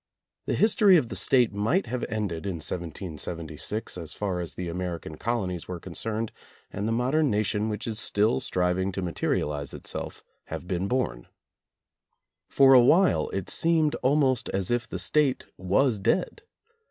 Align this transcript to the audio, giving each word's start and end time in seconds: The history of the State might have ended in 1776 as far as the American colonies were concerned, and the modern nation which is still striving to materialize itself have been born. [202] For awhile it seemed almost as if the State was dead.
The 0.47 0.55
history 0.55 0.97
of 0.97 1.09
the 1.09 1.15
State 1.15 1.53
might 1.53 1.85
have 1.85 2.03
ended 2.09 2.47
in 2.47 2.55
1776 2.55 3.99
as 3.99 4.13
far 4.13 4.39
as 4.39 4.55
the 4.55 4.67
American 4.67 5.15
colonies 5.15 5.67
were 5.67 5.79
concerned, 5.79 6.31
and 6.71 6.87
the 6.87 6.91
modern 6.91 7.29
nation 7.29 7.69
which 7.69 7.85
is 7.85 7.99
still 7.99 8.39
striving 8.39 8.91
to 8.93 9.03
materialize 9.03 9.75
itself 9.75 10.23
have 10.45 10.67
been 10.67 10.87
born. 10.87 11.27
[202] 12.49 12.49
For 12.55 12.73
awhile 12.73 13.29
it 13.29 13.47
seemed 13.47 13.93
almost 14.01 14.49
as 14.49 14.71
if 14.71 14.87
the 14.87 14.97
State 14.97 15.45
was 15.55 15.99
dead. 15.99 16.41